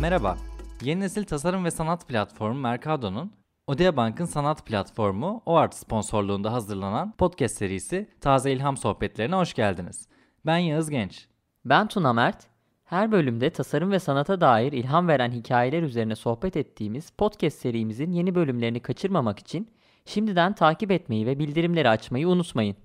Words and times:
Merhaba, 0.00 0.38
yeni 0.82 1.00
nesil 1.00 1.24
tasarım 1.24 1.64
ve 1.64 1.70
sanat 1.70 2.08
platformu 2.08 2.60
Mercado'nun 2.60 3.32
Odea 3.66 3.96
Bank'ın 3.96 4.24
sanat 4.24 4.66
platformu 4.66 5.42
OART 5.46 5.74
sponsorluğunda 5.74 6.52
hazırlanan 6.52 7.12
podcast 7.12 7.56
serisi 7.56 8.08
Taze 8.20 8.52
İlham 8.52 8.76
Sohbetlerine 8.76 9.34
hoş 9.34 9.54
geldiniz. 9.54 10.08
Ben 10.46 10.58
Yağız 10.58 10.90
Genç. 10.90 11.28
Ben 11.64 11.88
Tuna 11.88 12.12
Mert. 12.12 12.46
Her 12.84 13.12
bölümde 13.12 13.50
tasarım 13.50 13.92
ve 13.92 13.98
sanata 13.98 14.40
dair 14.40 14.72
ilham 14.72 15.08
veren 15.08 15.30
hikayeler 15.30 15.82
üzerine 15.82 16.16
sohbet 16.16 16.56
ettiğimiz 16.56 17.10
podcast 17.10 17.58
serimizin 17.58 18.12
yeni 18.12 18.34
bölümlerini 18.34 18.80
kaçırmamak 18.80 19.38
için 19.38 19.70
şimdiden 20.04 20.54
takip 20.54 20.90
etmeyi 20.90 21.26
ve 21.26 21.38
bildirimleri 21.38 21.88
açmayı 21.88 22.28
unutmayın. 22.28 22.76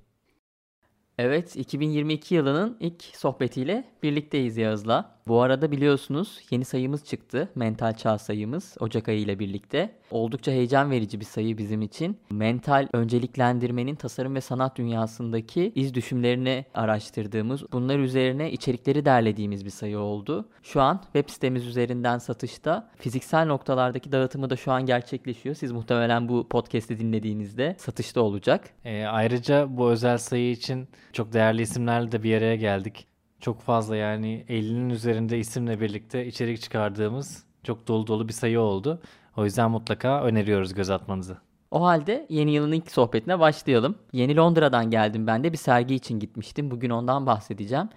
Evet, 1.18 1.55
2022 1.55 2.36
yılının 2.36 2.77
ilk 2.80 3.04
sohbetiyle 3.04 3.84
birlikteyiz 4.04 4.57
Yağız'la. 4.57 5.20
Bu 5.28 5.42
arada 5.42 5.71
biliyorsunuz 5.71 6.40
yeni 6.52 6.66
sayımız 6.66 7.05
çıktı. 7.05 7.50
Mental 7.55 7.94
çağ 7.94 8.18
sayımız 8.18 8.76
Ocak 8.80 9.09
ayı 9.09 9.20
ile 9.20 9.40
birlikte. 9.40 9.96
Oldukça 10.12 10.52
heyecan 10.52 10.91
verici 10.91 11.20
bir 11.20 11.26
sayı 11.26 11.58
bizim 11.58 11.82
için. 11.82 12.18
Mental 12.30 12.88
önceliklendirmenin 12.94 13.96
tasarım 13.96 14.36
ve 14.36 14.41
sanat 14.41 14.77
dünyasındaki 14.77 15.72
iz 15.76 15.94
düşümlerini 15.94 16.66
araştırdığımız, 16.73 17.72
bunlar 17.72 17.99
üzerine 17.99 18.52
içerikleri 18.52 19.05
derlediğimiz 19.05 19.66
bir 19.66 19.70
sayı 19.70 19.99
oldu. 19.99 20.49
Şu 20.63 20.82
an 20.82 21.02
web 21.04 21.30
sitemiz 21.30 21.68
üzerinden 21.68 22.18
satışta. 22.18 22.90
Fiziksel 22.98 23.46
noktalardaki 23.46 24.12
dağıtımı 24.12 24.49
da 24.49 24.55
şu 24.55 24.71
an 24.71 24.85
gerçekleşiyor. 24.85 25.55
Siz 25.55 25.71
muhtemelen 25.71 26.30
bu 26.30 26.48
podcast'i 26.48 26.99
dinlediğinizde 26.99 27.76
satışta 27.80 28.21
olacak. 28.21 28.70
E, 28.85 29.05
ayrıca 29.05 29.77
bu 29.77 29.90
özel 29.90 30.18
sayı 30.18 30.52
için 30.52 30.88
çok 31.13 31.34
değerli 31.34 31.62
isimlerle 31.62 32.12
de 32.12 32.24
bir 32.24 32.38
araya 32.38 32.55
geldik 32.55 33.12
çok 33.44 33.62
fazla 33.62 33.96
yani 33.96 34.46
50'nin 34.50 34.90
üzerinde 34.90 35.40
isimle 35.40 35.82
birlikte 35.82 36.26
içerik 36.28 36.62
çıkardığımız 36.62 37.44
çok 37.64 37.88
dolu 37.88 38.08
dolu 38.08 38.27
bir 38.27 38.34
sayı 38.34 38.60
oldu. 38.60 39.02
O 39.38 39.46
yüzden 39.46 39.72
mutlaka 39.72 40.24
öneriyoruz 40.24 40.74
göz 40.74 40.90
atmanızı. 40.90 41.38
O 41.72 41.84
halde 41.84 42.26
yeni 42.30 42.52
yılın 42.52 42.72
ilk 42.72 42.91
sohbetine 42.91 43.40
başlayalım. 43.40 43.96
Yeni 44.13 44.35
Londra'dan 44.35 44.90
geldim 44.90 45.27
ben 45.27 45.44
de 45.44 45.54
bir 45.54 45.58
sergi 45.58 45.96
için 45.96 46.20
gitmiştim. 46.20 46.72
Bugün 46.72 46.90
ondan 46.90 47.26
bahsedeceğim. 47.26 47.90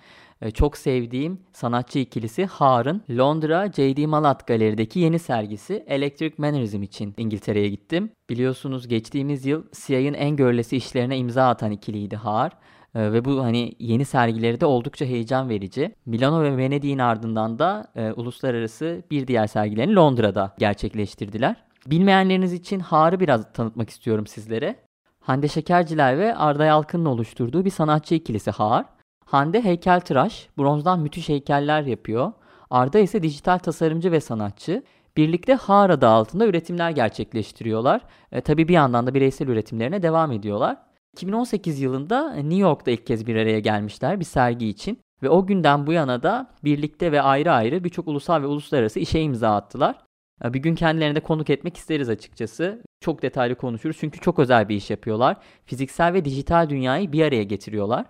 Ee, 0.43 0.51
çok 0.51 0.77
sevdiğim 0.77 1.41
sanatçı 1.53 1.99
ikilisi 1.99 2.47
Har'ın 2.47 3.03
Londra 3.11 3.73
J.D. 3.73 4.07
Malat 4.07 4.47
Galeri'deki 4.47 5.01
yeni 5.01 5.19
sergisi 5.19 5.85
Electric 5.87 6.35
Mannerism 6.39 6.83
için 6.83 7.15
İngiltere'ye 7.17 7.69
gittim. 7.69 8.11
Biliyorsunuz 8.31 8.89
geçtiğimiz 8.89 9.47
yıl 9.47 9.65
CIA'ın 9.73 10.15
en 10.15 10.37
görülesi 10.37 10.77
işlerine 10.77 11.19
imza 11.19 11.49
atan 11.49 11.71
ikiliydi 11.71 12.17
Har. 12.17 12.53
E, 12.97 13.13
ve 13.13 13.25
bu 13.25 13.45
hani 13.45 13.73
yeni 13.79 14.05
sergileri 14.05 14.61
de 14.61 14.67
oldukça 14.67 15.05
heyecan 15.05 15.49
verici. 15.49 15.95
Milano 16.07 16.43
ve 16.43 16.57
Venedik'in 16.57 16.99
ardından 16.99 17.59
da 17.59 17.87
e, 17.97 18.13
uluslararası 18.13 19.03
bir 19.11 19.27
diğer 19.27 19.47
sergilerini 19.47 19.95
Londra'da 19.95 20.55
gerçekleştirdiler. 20.59 21.57
Bilmeyenleriniz 21.87 22.53
için 22.53 22.81
Har'ı 22.81 23.21
biraz 23.21 23.53
tanıtmak 23.53 23.91
istiyorum 23.91 24.27
sizlere. 24.27 24.77
Hande 25.21 25.49
Şekerciler 25.49 26.19
ve 26.19 26.37
Arda 26.37 26.65
Yalkın'ın 26.65 27.05
oluşturduğu 27.05 27.65
bir 27.65 27.71
sanatçı 27.71 28.15
ikilisi 28.15 28.51
Har. 28.51 28.85
Hande 29.25 29.65
heykeltıraş, 29.65 30.49
bronzdan 30.59 31.01
müthiş 31.01 31.29
heykeller 31.29 31.83
yapıyor. 31.83 32.33
Arda 32.71 32.99
ise 32.99 33.23
dijital 33.23 33.59
tasarımcı 33.59 34.13
ve 34.13 34.21
sanatçı. 34.21 34.83
Birlikte 35.17 35.55
Har 35.55 35.91
adı 35.91 36.09
altında 36.09 36.47
üretimler 36.47 36.91
gerçekleştiriyorlar. 36.91 38.01
E, 38.33 38.41
tabii 38.41 38.69
bir 38.69 38.75
yandan 38.75 39.07
da 39.07 39.15
bireysel 39.15 39.49
üretimlerine 39.49 40.03
devam 40.03 40.33
ediyorlar. 40.33 40.77
2018 41.17 41.81
yılında 41.81 42.35
New 42.35 42.57
York'ta 42.57 42.91
ilk 42.91 43.07
kez 43.07 43.27
bir 43.27 43.37
araya 43.37 43.61
gelmişler 43.61 44.21
bir 44.21 44.25
sergi 44.25 44.69
için. 44.69 44.99
Ve 45.23 45.31
o 45.31 45.47
günden 45.47 45.87
bu 45.87 45.93
yana 45.93 46.23
da 46.23 46.51
birlikte 46.65 47.13
ve 47.13 47.23
ayrı 47.23 47.53
ayrı 47.53 47.85
birçok 47.85 48.09
ulusal 48.09 48.43
ve 48.43 48.47
uluslararası 48.47 49.01
işe 49.01 49.21
imza 49.21 49.57
attılar. 49.57 49.99
Bir 50.45 50.59
gün 50.59 50.75
kendilerine 50.75 51.15
de 51.15 51.21
konuk 51.21 51.51
etmek 51.51 51.77
isteriz 51.77 52.09
açıkçası. 52.09 52.83
Çok 53.01 53.23
detaylı 53.23 53.55
konuşuruz 53.55 53.97
çünkü 54.01 54.21
çok 54.21 54.39
özel 54.39 54.69
bir 54.69 54.77
iş 54.77 54.91
yapıyorlar. 54.91 55.37
Fiziksel 55.65 56.13
ve 56.13 56.25
dijital 56.25 56.69
dünyayı 56.71 57.13
bir 57.13 57.25
araya 57.25 57.43
getiriyorlar. 57.43 58.07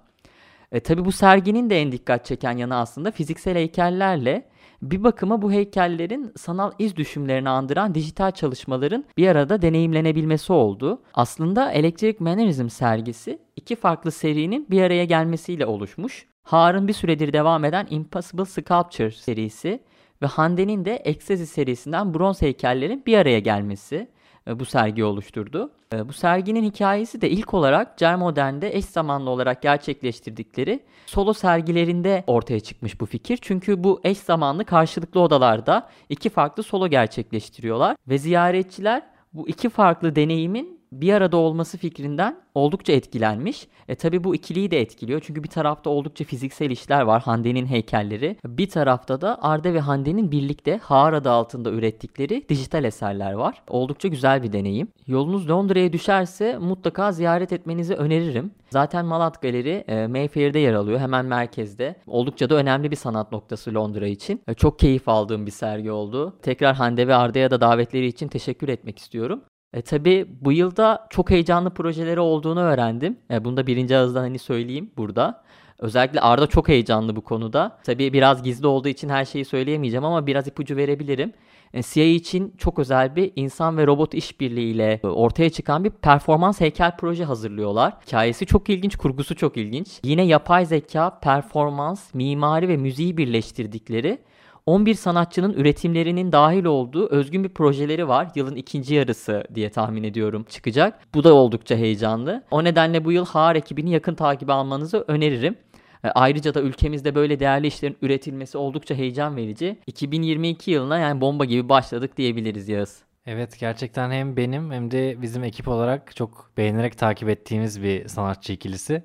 E, 0.72 0.80
tabii 0.80 1.04
bu 1.04 1.12
serginin 1.12 1.70
de 1.70 1.80
en 1.80 1.92
dikkat 1.92 2.24
çeken 2.24 2.56
yanı 2.56 2.76
aslında 2.76 3.10
fiziksel 3.10 3.54
heykellerle 3.54 4.48
bir 4.90 5.04
bakıma 5.04 5.42
bu 5.42 5.52
heykellerin 5.52 6.32
sanal 6.36 6.72
iz 6.78 6.96
düşümlerini 6.96 7.48
andıran 7.48 7.94
dijital 7.94 8.30
çalışmaların 8.30 9.04
bir 9.16 9.28
arada 9.28 9.62
deneyimlenebilmesi 9.62 10.52
oldu. 10.52 11.02
Aslında 11.14 11.70
Electric 11.72 12.24
Mannerism 12.24 12.68
sergisi 12.68 13.38
iki 13.56 13.76
farklı 13.76 14.10
serinin 14.10 14.66
bir 14.70 14.82
araya 14.82 15.04
gelmesiyle 15.04 15.66
oluşmuş. 15.66 16.26
Har'ın 16.42 16.88
bir 16.88 16.92
süredir 16.92 17.32
devam 17.32 17.64
eden 17.64 17.86
Impossible 17.90 18.44
Sculpture 18.44 19.10
serisi 19.10 19.80
ve 20.22 20.26
Hande'nin 20.26 20.84
de 20.84 20.96
Ecstasy 20.96 21.44
serisinden 21.44 22.14
bronz 22.14 22.42
heykellerin 22.42 23.02
bir 23.06 23.18
araya 23.18 23.38
gelmesi. 23.38 24.08
E, 24.48 24.60
bu 24.60 24.64
sergi 24.64 25.04
oluşturdu. 25.04 25.70
E, 25.92 26.08
bu 26.08 26.12
serginin 26.12 26.64
hikayesi 26.64 27.20
de 27.20 27.30
ilk 27.30 27.54
olarak 27.54 27.98
Cer 27.98 28.16
Modern'de 28.16 28.76
eş 28.76 28.84
zamanlı 28.84 29.30
olarak 29.30 29.62
gerçekleştirdikleri 29.62 30.80
solo 31.06 31.32
sergilerinde 31.32 32.24
ortaya 32.26 32.60
çıkmış 32.60 33.00
bu 33.00 33.06
fikir. 33.06 33.38
Çünkü 33.42 33.84
bu 33.84 34.00
eş 34.04 34.18
zamanlı 34.18 34.64
karşılıklı 34.64 35.20
odalarda 35.20 35.88
iki 36.08 36.30
farklı 36.30 36.62
solo 36.62 36.88
gerçekleştiriyorlar 36.88 37.96
ve 38.08 38.18
ziyaretçiler 38.18 39.02
bu 39.32 39.48
iki 39.48 39.68
farklı 39.68 40.16
deneyimin 40.16 40.80
bir 40.92 41.12
arada 41.12 41.36
olması 41.36 41.78
fikrinden 41.78 42.36
oldukça 42.54 42.92
etkilenmiş. 42.92 43.68
E 43.88 43.94
tabi 43.94 44.24
bu 44.24 44.34
ikiliyi 44.34 44.70
de 44.70 44.80
etkiliyor. 44.80 45.20
Çünkü 45.26 45.42
bir 45.42 45.48
tarafta 45.48 45.90
oldukça 45.90 46.24
fiziksel 46.24 46.70
işler 46.70 47.02
var. 47.02 47.22
Hande'nin 47.22 47.66
heykelleri. 47.66 48.36
Bir 48.44 48.68
tarafta 48.68 49.20
da 49.20 49.42
Arda 49.42 49.74
ve 49.74 49.80
Hande'nin 49.80 50.30
birlikte 50.30 50.78
Haar 50.82 51.12
adı 51.12 51.30
altında 51.30 51.70
ürettikleri 51.70 52.48
dijital 52.48 52.84
eserler 52.84 53.32
var. 53.32 53.62
Oldukça 53.68 54.08
güzel 54.08 54.42
bir 54.42 54.52
deneyim. 54.52 54.88
Yolunuz 55.06 55.50
Londra'ya 55.50 55.92
düşerse 55.92 56.58
mutlaka 56.58 57.12
ziyaret 57.12 57.52
etmenizi 57.52 57.94
öneririm. 57.94 58.50
Zaten 58.70 59.06
Malat 59.06 59.42
Galeri 59.42 59.84
e, 59.88 60.06
Mayfair'de 60.06 60.58
yer 60.58 60.74
alıyor. 60.74 61.00
Hemen 61.00 61.26
merkezde. 61.26 61.96
Oldukça 62.06 62.50
da 62.50 62.54
önemli 62.54 62.90
bir 62.90 62.96
sanat 62.96 63.32
noktası 63.32 63.74
Londra 63.74 64.06
için. 64.06 64.42
E, 64.48 64.54
çok 64.54 64.78
keyif 64.78 65.08
aldığım 65.08 65.46
bir 65.46 65.50
sergi 65.50 65.90
oldu. 65.90 66.36
Tekrar 66.42 66.74
Hande 66.74 67.08
ve 67.08 67.14
Arda'ya 67.14 67.50
da 67.50 67.60
davetleri 67.60 68.06
için 68.06 68.28
teşekkür 68.28 68.68
etmek 68.68 68.98
istiyorum. 68.98 69.42
E 69.76 69.82
tabi 69.82 70.26
bu 70.40 70.52
yılda 70.52 71.06
çok 71.10 71.30
heyecanlı 71.30 71.70
projeleri 71.70 72.20
olduğunu 72.20 72.60
öğrendim. 72.60 73.16
E, 73.30 73.44
bunu 73.44 73.56
da 73.56 73.66
birinci 73.66 73.96
ağızdan 73.96 74.20
hani 74.20 74.38
söyleyeyim 74.38 74.90
burada. 74.96 75.42
Özellikle 75.78 76.20
Arda 76.20 76.46
çok 76.46 76.68
heyecanlı 76.68 77.16
bu 77.16 77.20
konuda. 77.20 77.78
Tabi 77.84 78.12
biraz 78.12 78.42
gizli 78.42 78.66
olduğu 78.66 78.88
için 78.88 79.08
her 79.08 79.24
şeyi 79.24 79.44
söyleyemeyeceğim 79.44 80.04
ama 80.04 80.26
biraz 80.26 80.46
ipucu 80.46 80.76
verebilirim. 80.76 81.32
E, 81.74 81.82
CIA 81.82 82.04
için 82.04 82.54
çok 82.58 82.78
özel 82.78 83.16
bir 83.16 83.32
insan 83.36 83.76
ve 83.76 83.86
robot 83.86 84.14
işbirliğiyle 84.14 85.00
ortaya 85.02 85.50
çıkan 85.50 85.84
bir 85.84 85.90
performans 85.90 86.60
heykel 86.60 86.96
proje 86.96 87.24
hazırlıyorlar. 87.24 87.94
Hikayesi 88.06 88.46
çok 88.46 88.70
ilginç, 88.70 88.96
kurgusu 88.96 89.36
çok 89.36 89.56
ilginç. 89.56 90.00
Yine 90.04 90.22
yapay 90.22 90.66
zeka, 90.66 91.18
performans, 91.20 92.14
mimari 92.14 92.68
ve 92.68 92.76
müziği 92.76 93.16
birleştirdikleri 93.16 94.18
11 94.66 94.94
sanatçının 94.94 95.52
üretimlerinin 95.52 96.32
dahil 96.32 96.64
olduğu 96.64 97.08
özgün 97.08 97.44
bir 97.44 97.48
projeleri 97.48 98.08
var. 98.08 98.28
Yılın 98.34 98.56
ikinci 98.56 98.94
yarısı 98.94 99.44
diye 99.54 99.70
tahmin 99.70 100.02
ediyorum 100.02 100.46
çıkacak. 100.48 101.14
Bu 101.14 101.24
da 101.24 101.34
oldukça 101.34 101.76
heyecanlı. 101.76 102.42
O 102.50 102.64
nedenle 102.64 103.04
bu 103.04 103.12
yıl 103.12 103.26
Har 103.26 103.56
ekibini 103.56 103.90
yakın 103.90 104.14
takip 104.14 104.50
almanızı 104.50 105.04
öneririm. 105.08 105.56
E, 106.04 106.08
ayrıca 106.08 106.54
da 106.54 106.60
ülkemizde 106.62 107.14
böyle 107.14 107.40
değerli 107.40 107.66
işlerin 107.66 107.96
üretilmesi 108.02 108.58
oldukça 108.58 108.94
heyecan 108.94 109.36
verici. 109.36 109.78
2022 109.86 110.70
yılına 110.70 110.98
yani 110.98 111.20
bomba 111.20 111.44
gibi 111.44 111.68
başladık 111.68 112.16
diyebiliriz 112.16 112.68
Yağız. 112.68 113.02
Evet 113.26 113.58
gerçekten 113.60 114.10
hem 114.10 114.36
benim 114.36 114.70
hem 114.72 114.90
de 114.90 115.22
bizim 115.22 115.44
ekip 115.44 115.68
olarak 115.68 116.16
çok 116.16 116.50
beğenerek 116.56 116.98
takip 116.98 117.28
ettiğimiz 117.28 117.82
bir 117.82 118.08
sanatçı 118.08 118.52
ikilisi. 118.52 119.02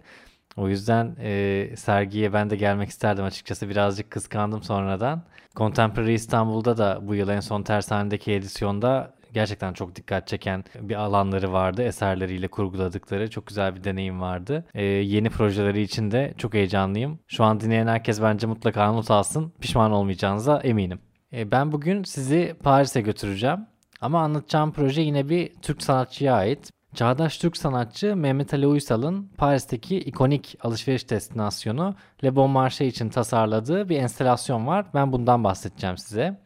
O 0.58 0.70
yüzden 0.70 1.16
e, 1.20 1.70
sergiye 1.78 2.34
ben 2.34 2.50
de 2.50 2.56
gelmek 2.56 2.90
isterdim 2.90 3.24
açıkçası. 3.24 3.70
Birazcık 3.70 4.12
kıskandım 4.12 4.64
sonradan. 4.64 5.24
Contemporary 5.56 6.14
İstanbul'da 6.14 6.78
da 6.78 7.00
bu 7.02 7.16
yıl 7.16 7.30
en 7.30 7.40
son 7.40 7.64
tersanedeki 7.64 8.32
edisyonda 8.32 9.14
gerçekten 9.34 9.74
çok 9.74 9.96
dikkat 9.96 10.28
çeken 10.28 10.64
bir 10.82 10.96
alanları 10.96 11.54
vardı. 11.54 11.84
Eserleriyle 11.84 12.48
kurguladıkları 12.48 13.30
çok 13.30 13.48
güzel 13.48 13.76
bir 13.76 13.84
deneyim 13.84 14.22
vardı. 14.22 14.66
Ee, 14.74 14.84
yeni 14.84 15.30
projeleri 15.30 15.82
için 15.82 16.12
de 16.12 16.34
çok 16.38 16.54
heyecanlıyım. 16.54 17.20
Şu 17.28 17.44
an 17.44 17.60
dinleyen 17.60 17.88
herkes 17.88 18.22
bence 18.22 18.48
mutlaka 18.48 18.92
not 18.92 19.12
alsın. 19.12 19.54
Pişman 19.62 19.92
olmayacağınıza 19.92 20.60
eminim. 20.60 21.00
Ee, 21.34 21.52
ben 21.52 21.72
bugün 21.72 22.04
sizi 22.04 22.56
Paris'e 22.64 23.02
götüreceğim. 23.02 23.60
Ama 24.02 24.22
anlatacağım 24.22 24.72
proje 24.72 25.02
yine 25.02 25.30
bir 25.30 25.54
Türk 25.62 25.82
sanatçıya 25.82 26.36
ait. 26.36 26.72
Çağdaş 26.96 27.38
Türk 27.38 27.58
sanatçı 27.58 28.16
Mehmet 28.16 28.54
Ali 28.54 28.68
Uysal'ın 28.68 29.32
Paris'teki 29.38 29.98
ikonik 29.98 30.58
alışveriş 30.64 31.10
destinasyonu 31.10 31.96
Le 32.24 32.36
Bon 32.36 32.50
Marché 32.50 32.86
için 32.86 33.10
tasarladığı 33.10 33.90
bir 33.90 33.98
enstelasyon 33.98 34.68
var. 34.68 34.86
Ben 34.94 35.12
bundan 35.12 35.44
bahsedeceğim 35.44 35.98
size. 35.98 36.42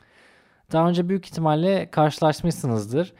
Daha 0.71 0.89
önce 0.89 1.09
büyük 1.09 1.25
ihtimalle 1.25 1.91
karşılaşmışsınızdır. 1.91 3.13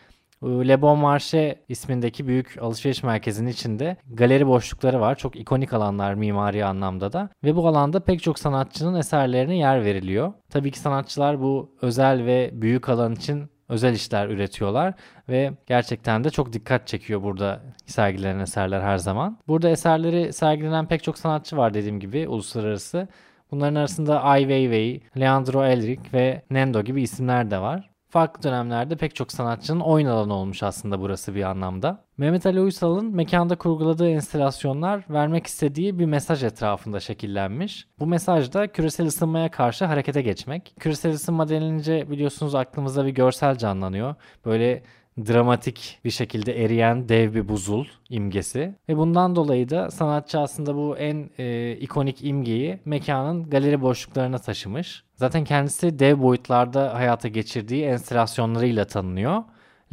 Le 0.44 0.82
Bon 0.82 1.00
Marché 1.00 1.56
ismindeki 1.70 2.28
büyük 2.28 2.58
alışveriş 2.62 3.04
merkezinin 3.04 3.50
içinde 3.50 3.98
galeri 4.14 4.48
boşlukları 4.48 5.02
var. 5.02 5.16
Çok 5.16 5.36
ikonik 5.36 5.74
alanlar 5.74 6.14
mimari 6.14 6.66
anlamda 6.66 7.14
da. 7.14 7.30
Ve 7.44 7.56
bu 7.56 7.68
alanda 7.68 8.00
pek 8.00 8.24
çok 8.24 8.40
sanatçının 8.40 9.00
eserlerine 9.00 9.58
yer 9.58 9.86
veriliyor. 9.86 10.34
Tabii 10.50 10.72
ki 10.72 10.80
sanatçılar 10.80 11.42
bu 11.42 11.76
özel 11.82 12.26
ve 12.26 12.50
büyük 12.54 12.90
alan 12.90 13.14
için 13.14 13.55
özel 13.70 13.94
işler 13.94 14.30
üretiyorlar 14.30 14.94
ve 15.30 15.54
gerçekten 15.68 16.24
de 16.24 16.30
çok 16.30 16.54
dikkat 16.54 16.88
çekiyor 16.88 17.24
burada 17.24 17.62
sergilenen 17.86 18.40
eserler 18.40 18.82
her 18.82 18.98
zaman. 18.98 19.38
Burada 19.48 19.70
eserleri 19.70 20.34
sergilenen 20.34 20.88
pek 20.88 21.04
çok 21.04 21.18
sanatçı 21.18 21.58
var 21.58 21.74
dediğim 21.74 22.00
gibi 22.00 22.28
uluslararası. 22.28 23.08
Bunların 23.52 23.76
arasında 23.76 24.24
Ai 24.24 24.42
Weiwei, 24.42 25.02
Leandro 25.20 25.66
Elric 25.66 26.02
ve 26.14 26.42
Nendo 26.52 26.82
gibi 26.82 27.02
isimler 27.02 27.52
de 27.52 27.60
var. 27.60 27.95
Farklı 28.16 28.44
dönemlerde 28.44 28.96
pek 28.96 29.16
çok 29.16 29.32
sanatçının 29.32 29.80
oyun 29.80 30.06
alanı 30.06 30.34
olmuş 30.34 30.64
aslında 30.64 31.00
burası 31.00 31.36
bir 31.36 31.44
anlamda. 31.44 32.04
Mehmet 32.18 32.46
Ali 32.46 32.62
Uysal'ın 32.62 33.16
mekanda 33.16 33.56
kurguladığı 33.56 34.10
enstalasyonlar 34.10 35.06
vermek 35.10 35.48
istediği 35.48 36.00
bir 36.00 36.06
mesaj 36.06 36.44
etrafında 36.44 37.00
şekillenmiş. 37.00 37.88
Bu 38.00 38.08
mesaj 38.08 38.54
da 38.54 38.68
küresel 38.68 39.08
ısınmaya 39.08 39.52
karşı 39.52 39.86
harekete 39.86 40.22
geçmek. 40.22 40.74
Küresel 40.80 41.14
ısınma 41.14 41.50
denilince 41.50 42.12
biliyorsunuz 42.12 42.56
aklımızda 42.56 43.06
bir 43.06 43.12
görsel 43.12 43.56
canlanıyor. 43.56 44.16
Böyle 44.46 44.84
dramatik 45.18 46.00
bir 46.06 46.12
şekilde 46.12 46.64
eriyen 46.64 47.10
dev 47.10 47.34
bir 47.34 47.50
buzul 47.50 47.86
imgesi. 48.10 48.76
Ve 48.90 48.98
bundan 48.98 49.36
dolayı 49.36 49.70
da 49.70 49.92
sanatçı 49.92 50.40
aslında 50.40 50.76
bu 50.76 50.98
en 50.98 51.30
e, 51.38 51.72
ikonik 51.72 52.24
imgeyi 52.24 52.80
mekanın 52.86 53.50
galeri 53.50 53.82
boşluklarına 53.82 54.38
taşımış. 54.38 55.04
Zaten 55.16 55.44
kendisi 55.44 56.00
dev 56.00 56.22
boyutlarda 56.22 56.94
hayata 56.94 57.28
geçirdiği 57.28 57.84
enstalasyonlarıyla 57.84 58.86
tanınıyor. 58.86 59.44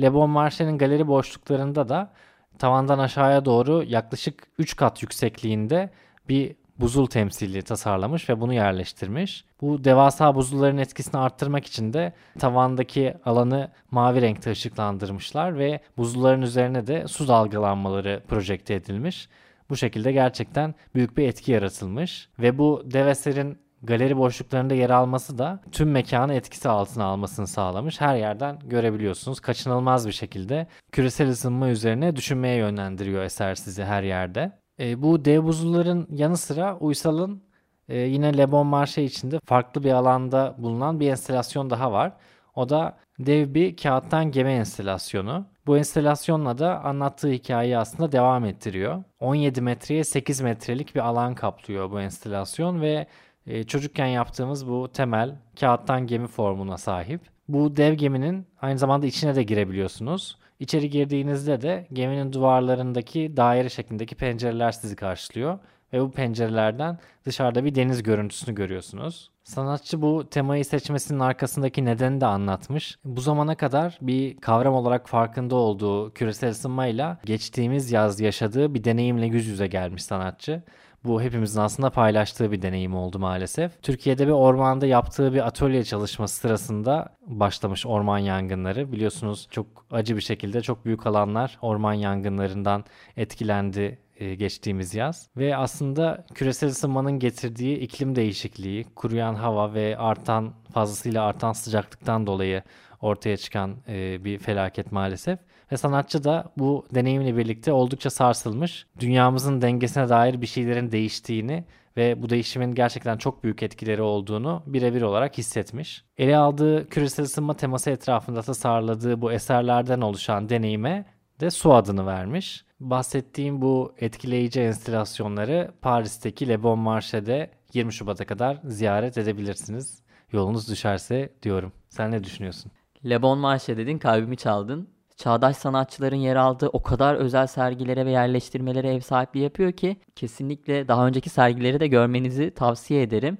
Le 0.00 0.14
Bon 0.14 0.30
Marché'nin 0.30 0.78
galeri 0.78 1.06
boşluklarında 1.06 1.88
da 1.88 2.12
tavandan 2.58 2.98
aşağıya 2.98 3.44
doğru 3.44 3.82
yaklaşık 3.82 4.46
3 4.58 4.76
kat 4.76 5.02
yüksekliğinde 5.02 5.90
bir 6.28 6.56
buzul 6.82 7.06
temsili 7.06 7.62
tasarlamış 7.62 8.28
ve 8.28 8.40
bunu 8.40 8.54
yerleştirmiş. 8.54 9.44
Bu 9.60 9.84
devasa 9.84 10.34
buzulların 10.34 10.78
etkisini 10.78 11.20
arttırmak 11.20 11.66
için 11.66 11.92
de 11.92 12.12
tavandaki 12.38 13.14
alanı 13.24 13.70
mavi 13.90 14.20
renkte 14.22 14.50
ışıklandırmışlar 14.50 15.58
ve 15.58 15.80
buzulların 15.96 16.42
üzerine 16.42 16.86
de 16.86 17.08
su 17.08 17.28
dalgalanmaları 17.28 18.22
projekte 18.28 18.74
edilmiş. 18.74 19.28
Bu 19.70 19.76
şekilde 19.76 20.12
gerçekten 20.12 20.74
büyük 20.94 21.16
bir 21.16 21.28
etki 21.28 21.52
yaratılmış 21.52 22.28
ve 22.38 22.58
bu 22.58 22.82
dev 22.84 23.06
eserin 23.06 23.58
galeri 23.82 24.16
boşluklarında 24.16 24.74
yer 24.74 24.90
alması 24.90 25.38
da 25.38 25.60
tüm 25.72 25.90
mekanı 25.90 26.34
etkisi 26.34 26.68
altına 26.68 27.04
almasını 27.04 27.46
sağlamış. 27.46 28.00
Her 28.00 28.16
yerden 28.16 28.58
görebiliyorsunuz. 28.64 29.40
Kaçınılmaz 29.40 30.06
bir 30.06 30.12
şekilde 30.12 30.66
küresel 30.92 31.28
ısınma 31.28 31.68
üzerine 31.68 32.16
düşünmeye 32.16 32.56
yönlendiriyor 32.56 33.22
eser 33.22 33.54
sizi 33.54 33.84
her 33.84 34.02
yerde. 34.02 34.61
E, 34.82 35.02
bu 35.02 35.24
dev 35.24 35.44
buzulların 35.44 36.06
yanı 36.10 36.36
sıra 36.36 36.76
Uysal'ın 36.80 37.42
e, 37.88 37.98
yine 37.98 38.38
Le 38.38 38.52
Bon 38.52 38.66
Marché 38.66 39.02
içinde 39.02 39.40
farklı 39.44 39.84
bir 39.84 39.92
alanda 39.92 40.54
bulunan 40.58 41.00
bir 41.00 41.10
enstelasyon 41.10 41.70
daha 41.70 41.92
var. 41.92 42.12
O 42.54 42.68
da 42.68 42.98
dev 43.18 43.54
bir 43.54 43.76
kağıttan 43.76 44.30
gemi 44.30 44.50
enstelasyonu. 44.50 45.46
Bu 45.66 45.78
enstelasyonla 45.78 46.58
da 46.58 46.84
anlattığı 46.84 47.30
hikayeyi 47.30 47.78
aslında 47.78 48.12
devam 48.12 48.44
ettiriyor. 48.44 49.04
17 49.20 49.60
metreye 49.60 50.04
8 50.04 50.40
metrelik 50.40 50.94
bir 50.94 51.00
alan 51.00 51.34
kaplıyor 51.34 51.90
bu 51.90 52.00
enstelasyon 52.00 52.80
ve 52.80 53.06
e, 53.46 53.64
çocukken 53.64 54.06
yaptığımız 54.06 54.68
bu 54.68 54.92
temel 54.92 55.36
kağıttan 55.60 56.06
gemi 56.06 56.26
formuna 56.26 56.78
sahip. 56.78 57.20
Bu 57.48 57.76
dev 57.76 57.94
geminin 57.94 58.46
aynı 58.60 58.78
zamanda 58.78 59.06
içine 59.06 59.36
de 59.36 59.42
girebiliyorsunuz. 59.42 60.38
İçeri 60.62 60.90
girdiğinizde 60.90 61.60
de 61.60 61.86
geminin 61.92 62.32
duvarlarındaki 62.32 63.36
daire 63.36 63.68
şeklindeki 63.68 64.14
pencereler 64.14 64.72
sizi 64.72 64.96
karşılıyor 64.96 65.58
ve 65.92 66.00
bu 66.00 66.10
pencerelerden 66.10 66.98
dışarıda 67.24 67.64
bir 67.64 67.74
deniz 67.74 68.02
görüntüsünü 68.02 68.54
görüyorsunuz. 68.54 69.30
Sanatçı 69.44 70.02
bu 70.02 70.30
temayı 70.30 70.64
seçmesinin 70.64 71.20
arkasındaki 71.20 71.84
nedeni 71.84 72.20
de 72.20 72.26
anlatmış. 72.26 72.98
Bu 73.04 73.20
zamana 73.20 73.54
kadar 73.54 73.98
bir 74.02 74.36
kavram 74.36 74.74
olarak 74.74 75.08
farkında 75.08 75.56
olduğu 75.56 76.12
küresel 76.12 76.50
ısınmayla 76.50 77.18
geçtiğimiz 77.24 77.92
yaz 77.92 78.20
yaşadığı 78.20 78.74
bir 78.74 78.84
deneyimle 78.84 79.26
yüz 79.26 79.46
yüze 79.46 79.66
gelmiş 79.66 80.02
sanatçı. 80.02 80.62
Bu 81.04 81.22
hepimizin 81.22 81.60
aslında 81.60 81.90
paylaştığı 81.90 82.52
bir 82.52 82.62
deneyim 82.62 82.94
oldu 82.94 83.18
maalesef. 83.18 83.82
Türkiye'de 83.82 84.26
bir 84.26 84.32
ormanda 84.32 84.86
yaptığı 84.86 85.34
bir 85.34 85.46
atölye 85.46 85.84
çalışması 85.84 86.36
sırasında 86.36 87.08
başlamış 87.26 87.86
orman 87.86 88.18
yangınları. 88.18 88.92
Biliyorsunuz 88.92 89.48
çok 89.50 89.66
acı 89.90 90.16
bir 90.16 90.20
şekilde 90.20 90.60
çok 90.60 90.84
büyük 90.84 91.06
alanlar 91.06 91.58
orman 91.62 91.92
yangınlarından 91.92 92.84
etkilendi 93.16 93.98
geçtiğimiz 94.34 94.94
yaz 94.94 95.28
ve 95.36 95.56
aslında 95.56 96.24
küresel 96.34 96.68
ısınmanın 96.68 97.18
getirdiği 97.18 97.76
iklim 97.76 98.16
değişikliği, 98.16 98.84
kuruyan 98.84 99.34
hava 99.34 99.74
ve 99.74 99.96
artan 99.98 100.54
fazlasıyla 100.72 101.24
artan 101.24 101.52
sıcaklıktan 101.52 102.26
dolayı 102.26 102.62
ortaya 103.00 103.36
çıkan 103.36 103.76
e, 103.88 104.24
bir 104.24 104.38
felaket 104.38 104.92
maalesef. 104.92 105.38
Ve 105.72 105.76
sanatçı 105.76 106.24
da 106.24 106.52
bu 106.58 106.86
deneyimle 106.94 107.36
birlikte 107.36 107.72
oldukça 107.72 108.10
sarsılmış. 108.10 108.86
Dünyamızın 109.00 109.62
dengesine 109.62 110.08
dair 110.08 110.40
bir 110.40 110.46
şeylerin 110.46 110.92
değiştiğini 110.92 111.64
ve 111.96 112.22
bu 112.22 112.30
değişimin 112.30 112.74
gerçekten 112.74 113.16
çok 113.16 113.44
büyük 113.44 113.62
etkileri 113.62 114.02
olduğunu 114.02 114.62
birebir 114.66 115.02
olarak 115.02 115.38
hissetmiş. 115.38 116.04
Ele 116.16 116.36
aldığı 116.36 116.88
küresel 116.88 117.24
ısınma 117.24 117.54
teması 117.54 117.90
etrafında 117.90 118.42
tasarladığı 118.42 119.20
bu 119.20 119.32
eserlerden 119.32 120.00
oluşan 120.00 120.48
deneyime 120.48 121.04
de 121.42 121.50
su 121.50 121.74
adını 121.74 122.06
vermiş. 122.06 122.64
Bahsettiğim 122.80 123.62
bu 123.62 123.94
etkileyici 123.98 124.60
enstalasyonları 124.60 125.70
Paris'teki 125.82 126.48
Le 126.48 126.62
Bon 126.62 126.78
Marché'de 126.78 127.50
20 127.74 127.92
Şubat'a 127.92 128.24
kadar 128.24 128.60
ziyaret 128.64 129.18
edebilirsiniz. 129.18 130.02
Yolunuz 130.32 130.70
düşerse 130.70 131.32
diyorum. 131.42 131.72
Sen 131.88 132.10
ne 132.10 132.24
düşünüyorsun? 132.24 132.72
Le 133.04 133.22
Bon 133.22 133.38
Marché 133.38 133.76
dedin 133.76 133.98
kalbimi 133.98 134.36
çaldın 134.36 134.88
çağdaş 135.16 135.56
sanatçıların 135.56 136.16
yer 136.16 136.36
aldığı 136.36 136.68
o 136.68 136.82
kadar 136.82 137.14
özel 137.14 137.46
sergilere 137.46 138.06
ve 138.06 138.10
yerleştirmelere 138.10 138.94
ev 138.94 139.00
sahipliği 139.00 139.42
yapıyor 139.42 139.72
ki 139.72 139.96
kesinlikle 140.16 140.88
daha 140.88 141.06
önceki 141.06 141.30
sergileri 141.30 141.80
de 141.80 141.86
görmenizi 141.86 142.50
tavsiye 142.50 143.02
ederim. 143.02 143.38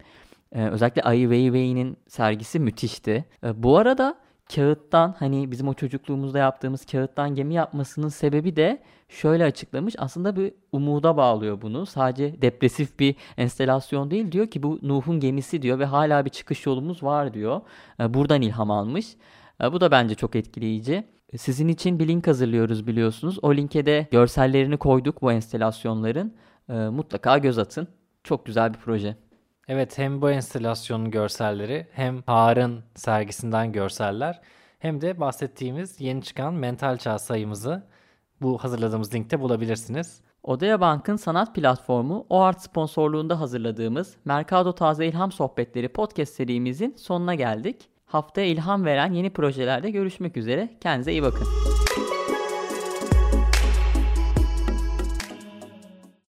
Ee, 0.52 0.69
özellikle 0.69 1.02
Ai 1.02 1.20
Weiwei'nin 1.20 1.96
sergisi 2.08 2.58
müthişti. 2.58 3.25
Ee, 3.44 3.62
bu 3.62 3.78
arada 3.78 4.19
kağıttan 4.54 5.14
hani 5.19 5.50
bizim 5.50 5.69
o 5.69 5.75
çocukluğumuzda 5.75 6.38
yaptığımız 6.38 6.84
kağıttan 6.87 7.34
gemi 7.34 7.54
yapmasının 7.54 8.08
sebebi 8.08 8.56
de 8.56 8.82
şöyle 9.08 9.44
açıklamış. 9.44 9.94
Aslında 9.99 10.37
bir 10.37 10.52
umuda 10.72 11.16
bağlıyor 11.16 11.62
bunu. 11.62 11.87
Sadece 11.87 12.43
depresif 12.43 12.99
bir 12.99 13.16
enstelasyon 13.37 14.10
değil 14.10 14.32
diyor 14.32 14.46
ki 14.46 14.62
bu 14.62 14.78
Nuh'un 14.82 15.20
gemisi 15.20 15.62
diyor 15.62 15.78
ve 15.78 15.84
hala 15.84 16.25
bir 16.25 16.31
çıkış 16.31 16.66
yolumuz 16.66 17.02
var 17.02 17.34
diyor. 17.34 17.60
Ee, 18.00 18.14
buradan 18.14 18.42
ilham 18.42 18.71
almış. 18.71 19.16
Ee, 19.62 19.73
bu 19.73 19.80
da 19.80 19.90
bence 19.90 20.14
çok 20.14 20.37
etkileyici. 20.37 21.04
Sizin 21.37 21.68
için 21.68 21.99
bir 21.99 22.09
link 22.09 22.26
hazırlıyoruz 22.26 22.87
biliyorsunuz. 22.87 23.38
O 23.42 23.54
linke 23.54 23.87
de 23.87 24.09
görsellerini 24.11 24.76
koyduk 24.76 25.23
bu 25.23 25.32
enstelasyonların. 25.32 26.35
E, 26.68 26.73
mutlaka 26.73 27.38
göz 27.38 27.59
atın. 27.59 27.88
Çok 28.25 28.47
güzel 28.47 28.75
bir 28.75 28.78
proje. 28.78 29.16
Evet 29.69 29.99
hem 29.99 30.23
bu 30.23 30.31
enstelasyonun 30.31 31.11
görselleri 31.11 31.87
hem 31.92 32.23
Har'ın 32.26 32.85
sergisinden 32.95 33.73
görseller 33.73 34.40
hem 34.78 35.00
de 35.00 35.21
bahsettiğimiz 35.21 36.00
yeni 36.00 36.23
çıkan 36.23 36.54
mental 36.54 36.97
çağ 36.97 37.19
sayımızı 37.19 37.83
bu 38.40 38.59
hazırladığımız 38.59 39.14
linkte 39.14 39.40
bulabilirsiniz. 39.40 40.21
Odaya 40.42 40.81
Bank'ın 40.81 41.16
sanat 41.16 41.54
platformu 41.54 42.26
OART 42.31 42.61
sponsorluğunda 42.61 43.40
hazırladığımız 43.40 44.16
Mercado 44.25 44.75
Taze 44.75 45.07
İlham 45.07 45.33
Sohbetleri 45.33 45.88
podcast 45.88 46.35
serimizin 46.35 46.95
sonuna 46.97 47.35
geldik. 47.35 47.88
Haftaya 48.07 48.47
ilham 48.47 48.85
veren 48.85 49.12
yeni 49.12 49.31
projelerde 49.31 49.90
görüşmek 49.90 50.37
üzere. 50.37 50.69
Kendinize 50.81 51.12
iyi 51.12 51.23
bakın. 51.23 51.72